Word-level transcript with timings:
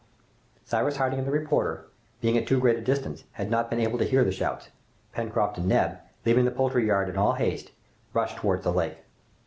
Cyrus 0.65 0.97
Harding 0.97 1.19
and 1.19 1.27
the 1.27 1.31
reporter, 1.31 1.85
being 2.21 2.35
at 2.35 2.47
too 2.47 2.59
great 2.59 2.75
a 2.79 2.81
distance, 2.81 3.23
had 3.33 3.51
not 3.51 3.69
been 3.69 3.79
able 3.79 3.99
to 3.99 4.03
hear 4.03 4.23
the 4.23 4.31
shouts. 4.31 4.69
Pencroft 5.13 5.59
and 5.59 5.67
Neb, 5.67 5.99
leaving 6.25 6.43
the 6.45 6.49
poultry 6.49 6.87
yard 6.87 7.07
in 7.07 7.17
all 7.17 7.33
haste, 7.33 7.69
rushed 8.11 8.37
towards 8.37 8.63
the 8.63 8.73
lake. 8.73 8.97